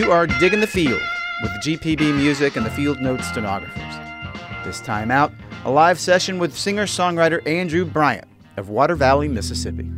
You 0.00 0.12
are 0.12 0.26
digging 0.26 0.60
the 0.60 0.66
field 0.66 1.02
with 1.42 1.50
GPB 1.62 2.16
music 2.16 2.56
and 2.56 2.64
the 2.64 2.70
field 2.70 3.02
note 3.02 3.22
stenographers. 3.22 3.94
This 4.64 4.80
time 4.80 5.10
out, 5.10 5.30
a 5.66 5.70
live 5.70 6.00
session 6.00 6.38
with 6.38 6.56
singer 6.56 6.86
songwriter 6.86 7.46
Andrew 7.46 7.84
Bryant 7.84 8.26
of 8.56 8.70
Water 8.70 8.94
Valley, 8.94 9.28
Mississippi. 9.28 9.90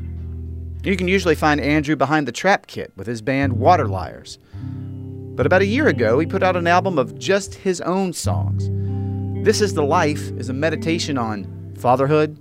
You 0.83 0.97
can 0.97 1.07
usually 1.07 1.37
find 1.37 1.61
Andrew 1.61 1.95
behind 1.95 2.27
the 2.27 2.33
trap 2.33 2.67
kit 2.67 2.93
with 2.97 3.07
his 3.07 3.23
band 3.23 3.53
Water 3.53 3.87
Liars. 3.87 4.41
But 5.37 5.47
about 5.47 5.63
a 5.63 5.67
year 5.67 5.87
ago, 5.87 6.19
he 6.19 6.27
put 6.27 6.43
out 6.43 6.57
an 6.57 6.67
album 6.67 6.99
of 6.99 7.17
just 7.17 7.55
his 7.55 7.81
own 7.83 8.13
songs. 8.13 8.69
This 9.45 9.61
is 9.61 9.73
the 9.73 9.85
Life 9.85 10.33
is 10.33 10.49
a 10.49 10.53
meditation 10.53 11.17
on 11.17 11.75
fatherhood, 11.79 12.37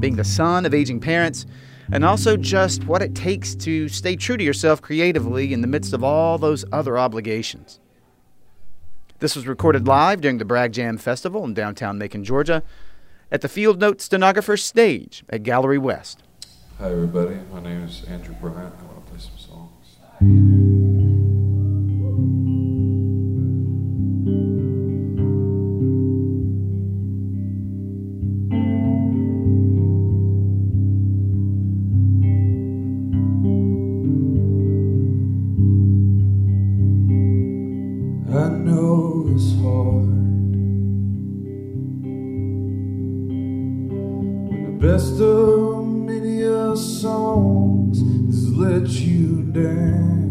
being 0.00 0.16
the 0.16 0.24
son 0.24 0.66
of 0.66 0.74
aging 0.74 0.98
parents, 0.98 1.46
and 1.92 2.04
also 2.04 2.36
just 2.36 2.84
what 2.84 3.02
it 3.02 3.14
takes 3.14 3.54
to 3.56 3.88
stay 3.88 4.16
true 4.16 4.36
to 4.36 4.44
yourself 4.44 4.80
creatively 4.80 5.52
in 5.52 5.60
the 5.60 5.66
midst 5.66 5.92
of 5.92 6.02
all 6.02 6.38
those 6.38 6.64
other 6.72 6.98
obligations. 6.98 7.80
This 9.20 9.36
was 9.36 9.46
recorded 9.46 9.86
live 9.86 10.20
during 10.20 10.38
the 10.38 10.44
Bragg 10.44 10.72
Jam 10.72 10.98
Festival 10.98 11.44
in 11.44 11.54
downtown 11.54 11.98
Macon, 11.98 12.24
Georgia, 12.24 12.62
at 13.30 13.40
the 13.40 13.48
Field 13.48 13.80
Note 13.80 14.00
Stenographer 14.00 14.56
Stage 14.56 15.24
at 15.28 15.42
Gallery 15.42 15.78
West. 15.78 16.22
Hi, 16.78 16.90
everybody. 16.90 17.36
My 17.52 17.60
name 17.60 17.84
is 17.84 18.04
Andrew 18.04 18.34
Bryant. 18.40 18.74
I 18.78 18.84
want 18.84 19.04
to 19.04 19.10
play 19.10 19.20
some 19.20 19.38
songs. 19.38 20.63
You 49.04 49.42
down. 49.52 50.23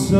It's 0.00 0.12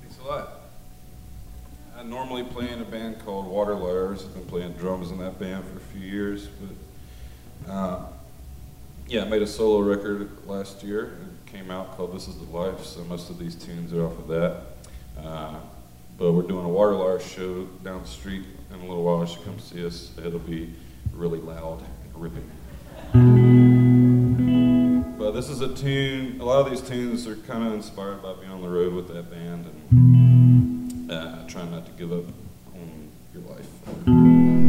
Thanks 0.00 0.18
a 0.20 0.28
lot. 0.28 0.60
I 1.96 2.02
normally 2.04 2.44
play 2.44 2.70
in 2.70 2.80
a 2.80 2.84
band 2.84 3.24
called 3.24 3.46
Water 3.46 3.74
Liars. 3.74 4.24
I've 4.24 4.34
been 4.34 4.44
playing 4.44 4.72
drums 4.74 5.10
in 5.10 5.18
that 5.18 5.40
band 5.40 5.64
for 5.64 5.76
a 5.76 5.80
few 5.80 6.00
years, 6.00 6.46
but 6.46 7.72
uh, 7.72 8.06
yeah, 9.08 9.22
I 9.22 9.24
made 9.28 9.42
a 9.42 9.46
solo 9.46 9.80
record 9.80 10.46
last 10.46 10.84
year. 10.84 11.18
It 11.22 11.50
came 11.50 11.70
out 11.70 11.96
called 11.96 12.14
This 12.14 12.28
Is 12.28 12.36
the 12.38 12.56
Life, 12.56 12.84
so 12.84 13.02
most 13.04 13.28
of 13.28 13.38
these 13.38 13.56
tunes 13.56 13.92
are 13.92 14.04
off 14.04 14.18
of 14.18 14.28
that. 14.28 14.62
Uh, 15.18 15.56
but 16.16 16.32
we're 16.32 16.42
doing 16.42 16.64
a 16.64 16.68
Water 16.68 16.94
Liars 16.94 17.26
show 17.26 17.64
down 17.82 18.02
the 18.02 18.08
street 18.08 18.44
in 18.72 18.76
a 18.76 18.82
little 18.82 19.02
while. 19.02 19.20
You 19.20 19.26
should 19.26 19.44
come 19.44 19.58
see 19.58 19.84
us. 19.84 20.12
It'll 20.18 20.38
be 20.38 20.72
really 21.12 21.40
loud 21.40 21.80
and 21.80 22.22
ripping. 22.22 22.48
This 25.42 25.50
is 25.50 25.60
a 25.60 25.74
tune. 25.74 26.40
A 26.40 26.44
lot 26.44 26.64
of 26.64 26.70
these 26.70 26.80
tunes 26.80 27.26
are 27.26 27.34
kind 27.34 27.66
of 27.66 27.72
inspired 27.72 28.22
by 28.22 28.32
being 28.34 28.52
on 28.52 28.62
the 28.62 28.68
road 28.68 28.94
with 28.94 29.08
that 29.08 29.28
band 29.28 29.66
and 29.90 31.10
uh, 31.10 31.44
trying 31.48 31.72
not 31.72 31.84
to 31.84 31.92
give 31.98 32.12
up 32.12 32.26
on 32.76 33.10
your 33.34 33.42
life. 33.48 34.61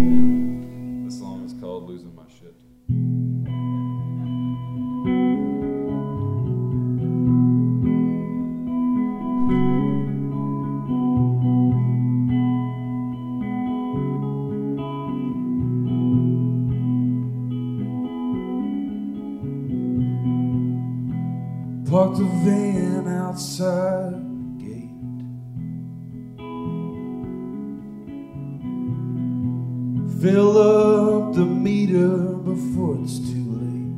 Fill 30.23 30.57
up 30.57 31.33
the 31.33 31.43
meter 31.43 32.07
before 32.17 32.97
it's 33.03 33.19
too 33.19 33.43
late. 33.59 33.93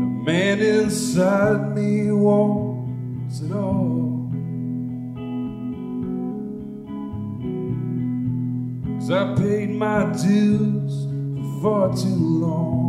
The 0.00 0.08
man 0.26 0.60
inside 0.60 1.74
me 1.74 2.12
wants 2.12 3.40
it 3.40 3.52
all. 3.52 4.30
Cause 8.98 9.10
I 9.10 9.34
paid 9.34 9.70
my 9.70 10.12
dues 10.12 11.06
for 11.62 11.88
far 11.88 11.96
too 11.96 12.38
long. 12.44 12.87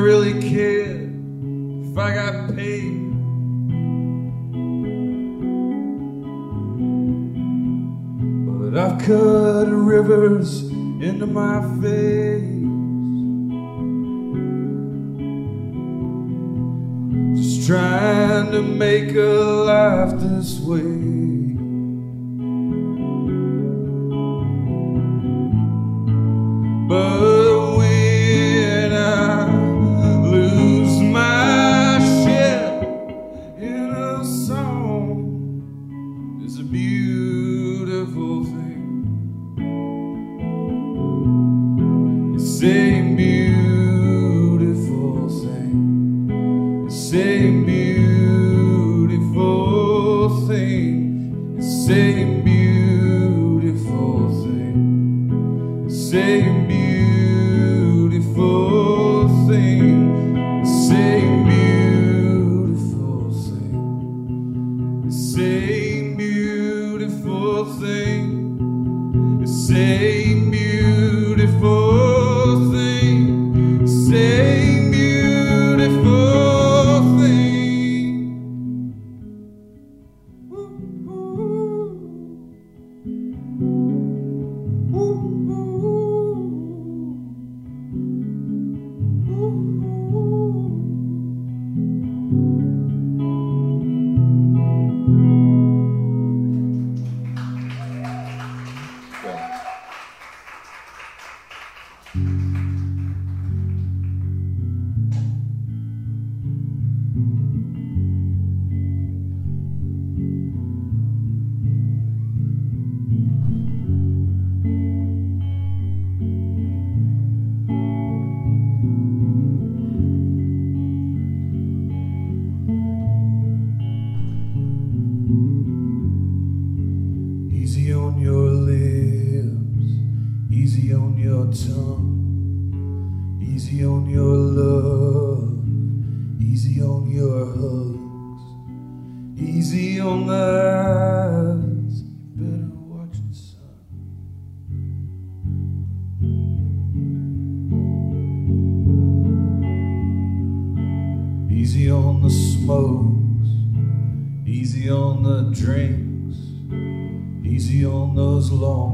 Really 0.00 0.40
cared 0.40 1.12
if 1.90 1.98
I 1.98 2.14
got 2.14 2.56
paid. 2.56 3.10
But 8.46 8.78
I've 8.78 8.98
cut 9.02 9.68
rivers 9.68 10.62
into 11.02 11.26
my 11.26 11.60
face. 11.82 12.46
Just 17.36 17.66
trying 17.66 18.50
to 18.52 18.62
make 18.62 19.14
a 19.14 19.20
life 19.20 20.18
this 20.20 20.60
way. 20.60 21.10
But 26.88 27.29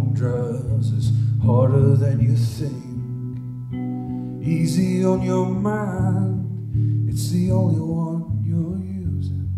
long 0.07 0.15
drives, 0.15 0.93
it's 0.93 1.11
harder 1.45 1.97
than 1.97 2.21
you 2.21 2.37
think. 2.37 2.83
Easy 4.47 5.05
on 5.05 5.23
your 5.23 5.47
mind, 5.47 7.09
it's 7.09 7.31
the 7.31 7.51
only 7.51 7.81
one 7.81 8.43
you're 8.45 8.79
using. 8.79 9.49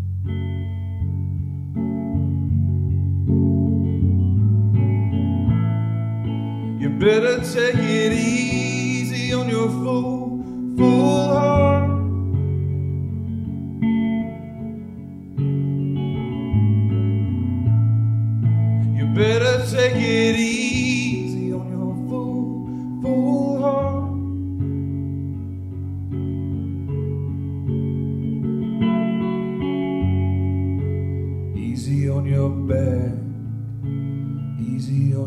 You 6.79 6.89
better 6.89 7.37
take 7.39 7.75
it 7.75 8.13
easy 8.13 9.33
on 9.33 9.49
your 9.49 9.67
fool, 9.69 10.43
fool 10.77 11.27
heart. 11.27 11.78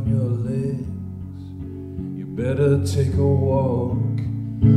your 0.07 0.31
legs. 0.51 0.87
You 2.17 2.27
better 2.27 2.85
take 2.87 3.15
a 3.15 3.27
walk. 3.27 3.99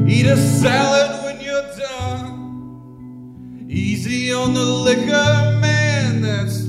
Eat 0.08 0.26
a 0.26 0.38
salad 0.38 1.24
when 1.24 1.40
you're 1.42 1.70
done. 1.78 3.66
Easy 3.70 4.34
on 4.34 4.54
the 4.54 4.64
liquor, 4.64 5.60
man, 5.60 6.22
that's 6.22 6.65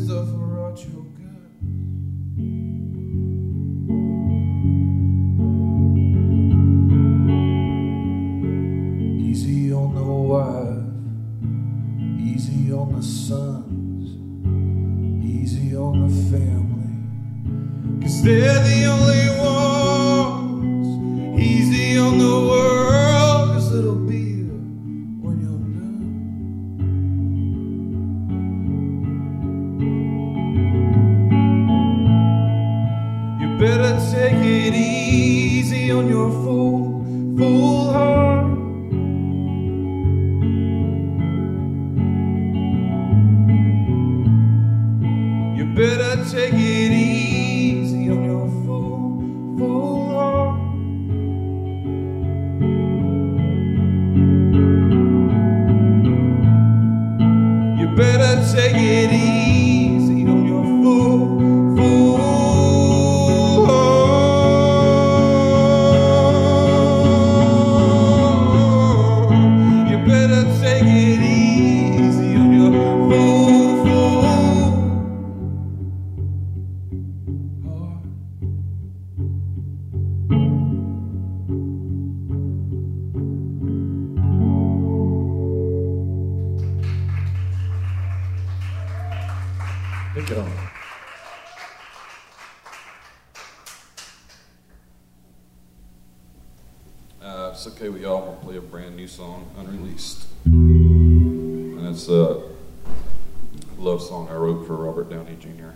love 103.86 104.02
song 104.02 104.28
I 104.28 104.34
wrote 104.34 104.66
for 104.66 104.74
Robert 104.74 105.08
Downey 105.08 105.36
Jr. 105.36 105.70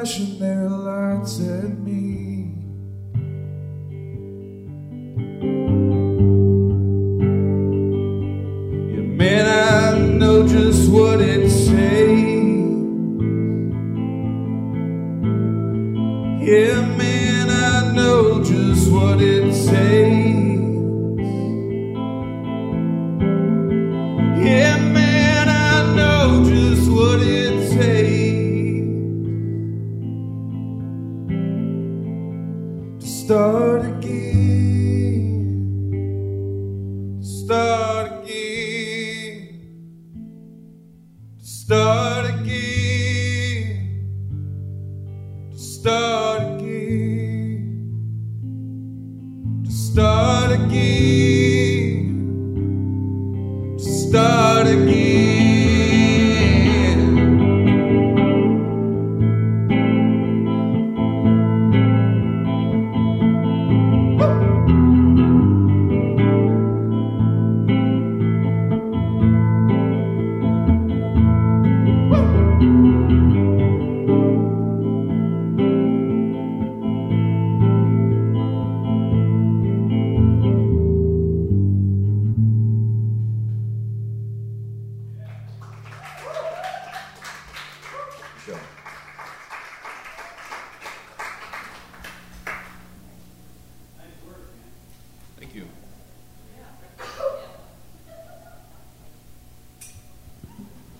flashing 0.00 0.38
their 0.38 0.66
lights 0.66 1.40
at 1.40 1.78
me. 1.80 2.54
Yeah, 8.94 9.02
man, 9.02 9.46
I 9.46 9.98
know 10.16 10.48
just 10.48 10.90
what 10.90 11.20
it 11.20 11.42
takes. 11.42 11.70
Yeah, 16.48 16.80
man. 16.96 17.09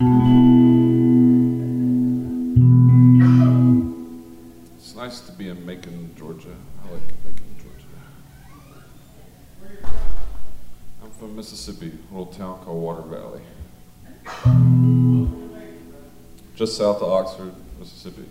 It's 0.03 0.09
nice 4.97 5.21
to 5.21 5.33
be 5.33 5.49
in 5.51 5.67
Macon, 5.67 6.15
Georgia. 6.17 6.49
I 6.83 6.91
like 6.91 7.03
Macon, 7.23 7.55
Georgia. 7.61 7.85
I'm 11.03 11.11
from 11.11 11.37
Mississippi, 11.37 11.93
a 12.11 12.15
little 12.15 12.33
town 12.33 12.65
called 12.65 12.83
Water 12.83 13.03
Valley. 13.03 13.43
Just 16.55 16.79
south 16.79 17.03
of 17.03 17.13
Oxford, 17.13 17.53
Mississippi. 17.79 18.25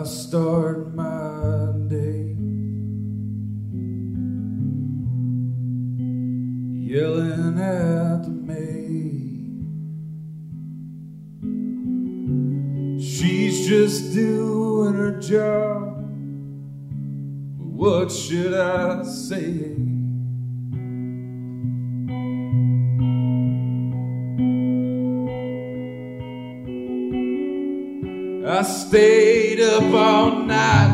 I 0.00 0.04
start 0.04 0.94
my 0.94 1.72
day. 1.90 2.34
Yelling 6.88 7.58
at 7.60 8.22
the 8.22 8.30
maid. 8.30 9.60
She's 12.98 13.66
just 13.68 14.14
doing 14.14 14.94
her 14.94 15.20
job. 15.20 16.02
What 17.58 18.10
should 18.10 18.54
I 18.54 19.02
say? 19.02 19.89
up 29.90 29.94
all 29.94 30.30
night. 30.42 30.89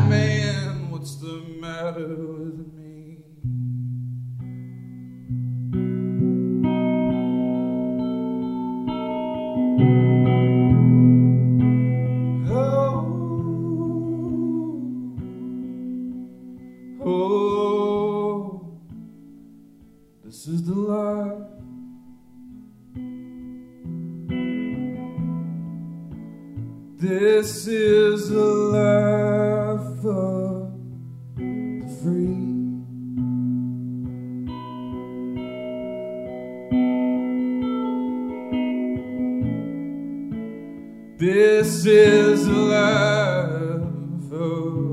This 41.17 41.83
is 41.87 42.47
love. 42.47 44.31
Oh. 44.31 44.86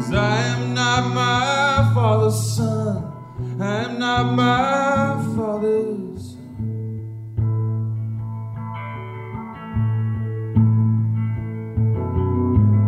Cause 0.00 0.14
I 0.14 0.40
am 0.54 0.72
not 0.72 1.14
my 1.14 1.92
father's 1.94 2.56
son. 2.56 3.12
I 3.60 3.84
am 3.84 3.98
not 3.98 4.34
my 4.34 5.22
father's 5.36 6.30
son. 6.30 6.48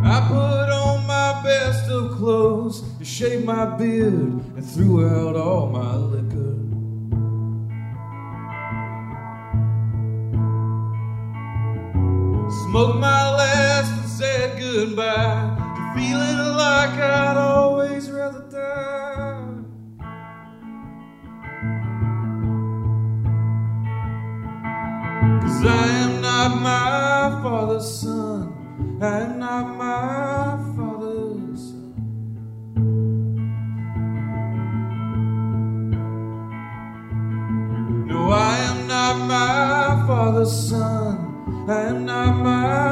I 0.03 0.27
put 0.27 0.71
on 0.71 1.07
my 1.07 1.43
best 1.45 1.91
of 1.91 2.13
clothes, 2.13 2.83
shaved 3.03 3.45
my 3.45 3.67
beard, 3.77 4.41
and 4.57 4.65
threw 4.67 5.07
out 5.07 5.37
all 5.37 5.67
my 5.69 5.95
liquor. 5.97 6.57
Smoked 12.65 12.99
my 12.99 13.37
last 13.37 13.93
and 14.01 14.09
said 14.09 14.59
goodbye. 14.59 15.42
I'd 17.05 17.37
always 17.37 18.11
rather 18.11 18.45
die. 18.51 19.49
Cause 25.43 25.67
I 25.67 25.87
am 26.05 26.21
not 26.21 26.51
my 26.63 27.43
father's 27.43 27.89
son. 28.01 28.99
I 29.03 29.21
am 29.21 29.39
not 29.39 29.67
my 29.77 30.77
father's 30.77 31.61
son. 31.71 31.95
No, 38.07 38.31
I 38.31 38.57
am 38.71 38.87
not 38.87 39.17
my 39.27 40.07
father's 40.07 40.53
son. 40.69 41.67
I 41.69 41.81
am 41.91 42.05
not 42.05 42.37
my 42.37 42.92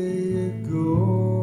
go. 0.00 0.36
it 0.36 0.70
goes. 0.70 1.39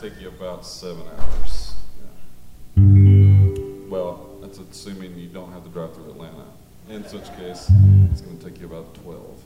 Take 0.00 0.20
you 0.20 0.28
about 0.28 0.64
seven 0.64 1.02
hours. 1.18 1.74
Yeah. 2.76 2.82
Well, 3.88 4.38
that's 4.40 4.58
assuming 4.58 5.18
you 5.18 5.28
don't 5.28 5.52
have 5.52 5.64
to 5.64 5.70
drive 5.70 5.94
through 5.94 6.10
Atlanta. 6.10 6.44
In 6.88 7.04
such 7.04 7.36
case, 7.36 7.70
it's 8.12 8.20
going 8.20 8.38
to 8.38 8.44
take 8.44 8.60
you 8.60 8.66
about 8.66 8.94
12. 9.02 9.42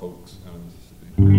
Folks 0.00 0.36
in 1.18 1.29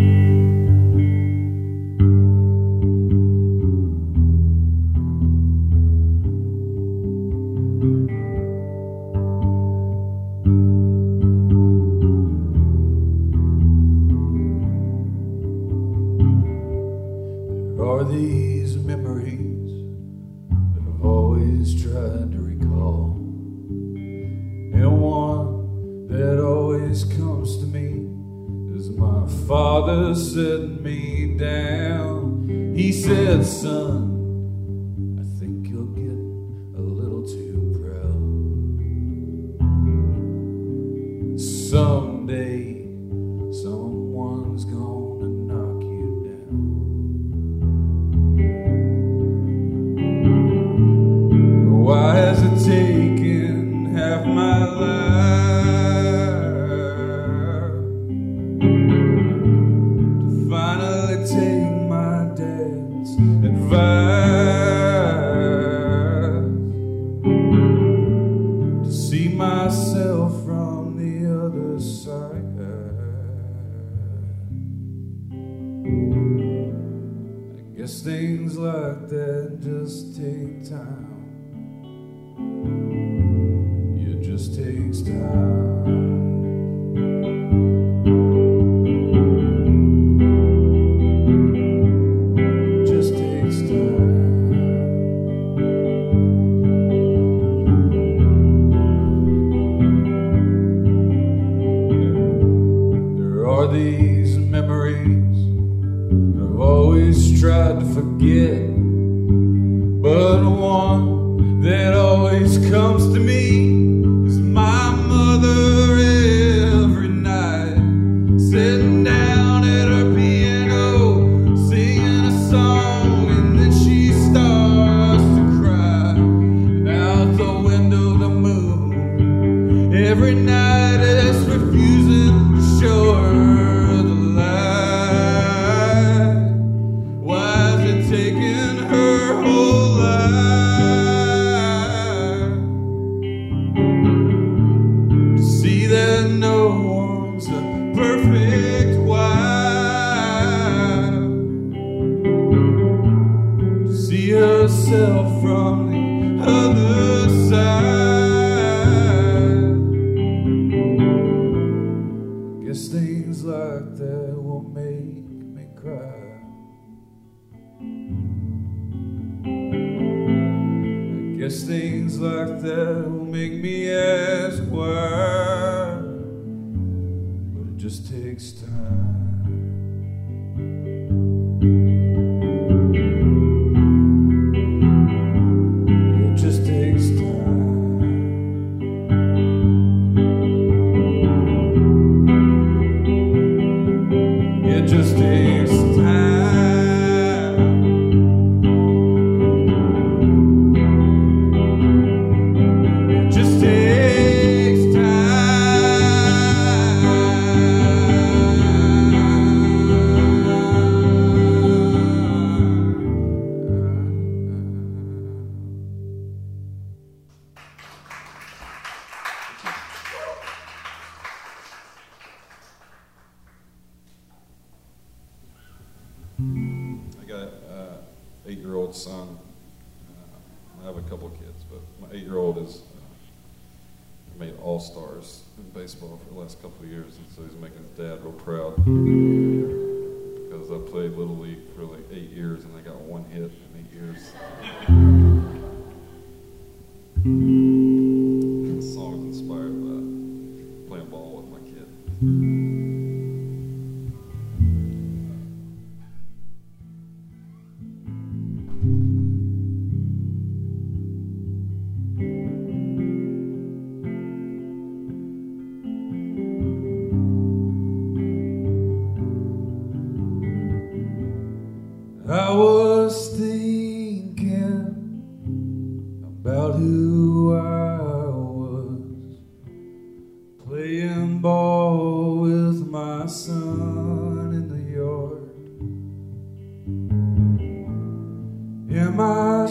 every 130.21 130.35
night. 130.35 130.80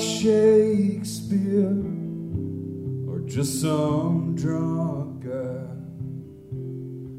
Shakespeare 0.00 1.84
or 3.06 3.20
just 3.26 3.60
some 3.60 4.34
drunk 4.34 5.24
guy. 5.24 5.66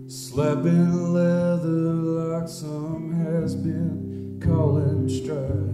Slapping 0.07 1.13
leather 1.13 1.69
like 1.69 2.49
some 2.49 3.13
has 3.13 3.53
been 3.55 4.39
calling 4.43 5.07
strife. 5.07 5.70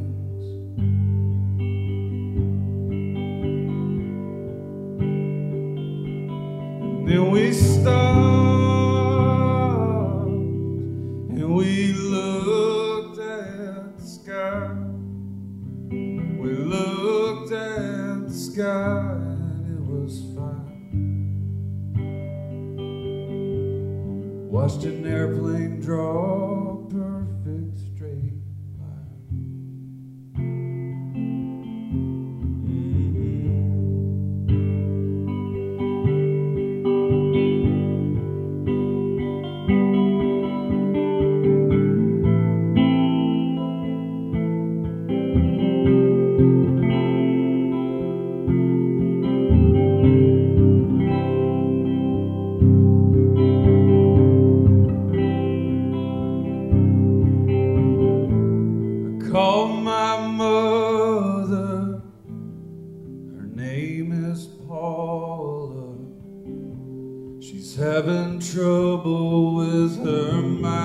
having 67.97 68.37
trouble 68.39 69.55
with 69.55 69.97
her 70.05 70.43
mind. 70.43 70.77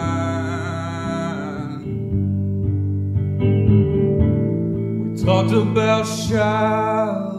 We 4.98 5.22
talked 5.22 5.52
about 5.52 6.06
shy. 6.06 7.31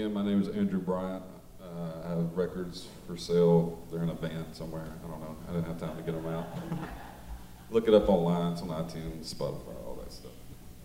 Again, 0.00 0.14
my 0.14 0.24
name 0.24 0.40
is 0.40 0.48
Andrew 0.48 0.80
Bryant. 0.80 1.22
Uh, 1.62 2.06
I 2.06 2.08
have 2.08 2.34
records 2.34 2.88
for 3.06 3.18
sale. 3.18 3.86
They're 3.92 4.02
in 4.02 4.08
a 4.08 4.14
van 4.14 4.46
somewhere. 4.52 4.86
I 5.04 5.06
don't 5.06 5.20
know. 5.20 5.36
I 5.46 5.52
didn't 5.52 5.66
have 5.66 5.78
time 5.78 5.94
to 5.98 6.02
get 6.02 6.14
them 6.14 6.26
out. 6.26 6.46
Look 7.70 7.86
it 7.86 7.92
up 7.92 8.08
online. 8.08 8.54
It's 8.54 8.62
on 8.62 8.68
iTunes, 8.68 9.34
Spotify, 9.34 9.76
all 9.86 9.98
that 10.02 10.10
stuff. 10.10 10.32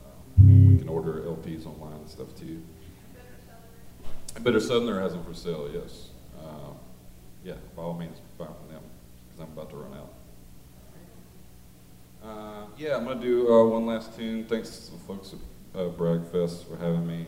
Uh, 0.06 0.10
we 0.38 0.78
can 0.78 0.90
order 0.90 1.22
LPs 1.22 1.66
online 1.66 1.94
and 1.94 2.10
stuff 2.10 2.28
too. 2.38 2.62
Bitter 4.44 4.60
Southerner 4.60 5.00
has 5.00 5.14
them 5.14 5.24
for 5.24 5.34
sale, 5.34 5.70
yes. 5.74 6.10
Uh, 6.38 6.74
yeah, 7.42 7.54
by 7.74 7.84
all 7.84 7.94
means, 7.94 8.18
buy 8.38 8.48
from 8.48 8.68
them 8.68 8.84
because 9.30 9.48
I'm 9.48 9.58
about 9.58 9.70
to 9.70 9.78
run 9.78 9.94
out. 9.94 10.14
Uh, 12.22 12.66
yeah, 12.78 12.98
I'm 12.98 13.06
gonna 13.06 13.22
do 13.22 13.48
uh, 13.48 13.64
one 13.64 13.86
last 13.86 14.18
tune. 14.18 14.44
Thanks 14.44 14.88
to 14.88 14.92
the 14.92 14.98
folks 14.98 15.34
at 15.34 15.80
uh, 15.80 15.88
Bragfest 15.92 16.68
for 16.68 16.76
having 16.76 17.08
me 17.08 17.26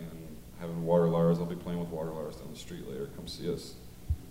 having 0.60 0.84
Water 0.86 1.08
Liars. 1.08 1.40
I'll 1.40 1.46
be 1.46 1.56
playing 1.56 1.80
with 1.80 1.90
Water 1.90 2.12
Liars 2.12 2.36
down 2.36 2.50
the 2.52 2.60
street 2.60 2.88
later. 2.90 3.10
Come 3.16 3.28
see 3.28 3.52
us. 3.52 3.76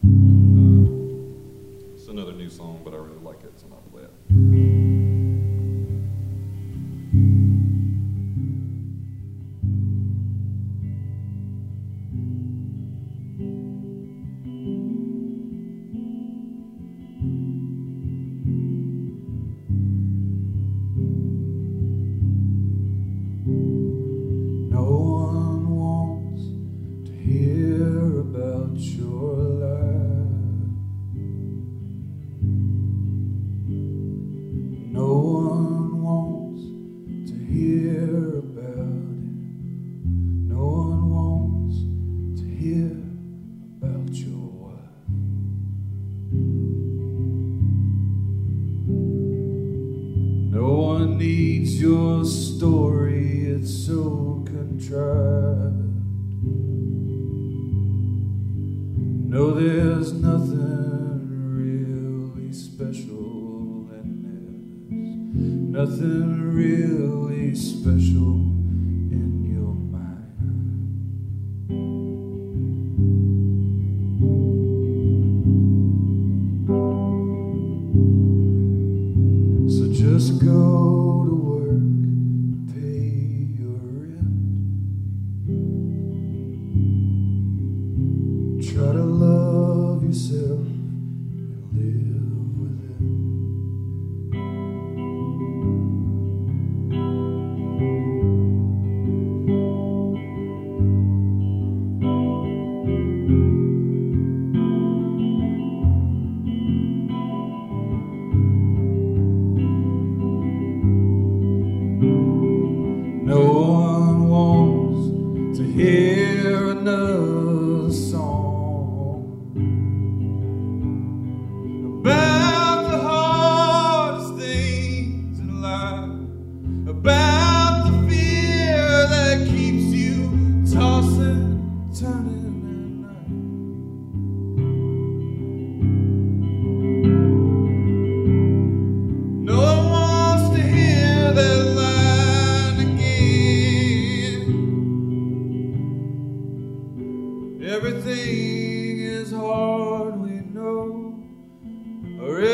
Uh, 0.04 0.86
it's 1.94 2.08
another 2.08 2.32
new 2.32 2.50
song, 2.50 2.80
but 2.84 2.92
I 2.94 2.96
really 2.96 3.18
like 3.22 3.42
it, 3.42 3.52
so 3.58 3.66
I'm 3.66 3.70
gonna 3.70 3.82
play 3.90 4.02
it. 4.02 4.65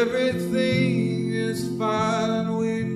Everything 0.02 1.32
is 1.32 1.78
fine, 1.78 2.56
we 2.56 2.91